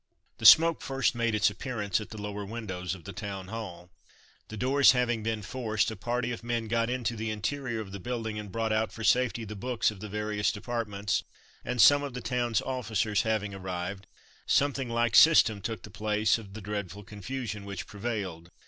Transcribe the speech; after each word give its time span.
The 0.39 0.47
smoke 0.47 0.81
first 0.81 1.13
made 1.13 1.35
its 1.35 1.51
appearance 1.51 2.01
at 2.01 2.09
the 2.09 2.19
lower 2.19 2.43
windows 2.43 2.95
of 2.95 3.03
the 3.03 3.13
Town 3.13 3.49
Hall. 3.49 3.91
The 4.47 4.57
doors 4.57 4.93
having 4.93 5.21
been 5.21 5.43
forced, 5.43 5.91
a 5.91 5.95
party 5.95 6.31
of 6.31 6.43
men 6.43 6.67
got 6.67 6.89
into 6.89 7.15
the 7.15 7.29
interior 7.29 7.79
of 7.79 7.91
the 7.91 7.99
building, 7.99 8.39
and 8.39 8.51
brought 8.51 8.73
out 8.73 8.91
for 8.91 9.03
safety 9.03 9.45
the 9.45 9.55
books 9.55 9.91
of 9.91 9.99
the 9.99 10.09
various 10.09 10.51
departments, 10.51 11.23
and 11.63 11.79
some 11.79 12.01
of 12.01 12.15
the 12.15 12.19
town's 12.21 12.63
officers 12.63 13.21
having 13.21 13.53
arrived, 13.53 14.07
something 14.47 14.89
like 14.89 15.15
system 15.15 15.61
took 15.61 15.83
the 15.83 15.91
place 15.91 16.39
of 16.39 16.55
the 16.55 16.61
dreadful 16.61 17.03
confusion 17.03 17.63
which 17.63 17.85
prevailed. 17.85 18.49